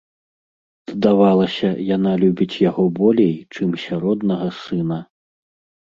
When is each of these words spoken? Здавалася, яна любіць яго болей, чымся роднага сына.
Здавалася, 0.91 1.69
яна 1.95 2.11
любіць 2.23 2.61
яго 2.69 2.83
болей, 3.01 3.33
чымся 3.55 3.93
роднага 4.07 4.47
сына. 4.65 4.99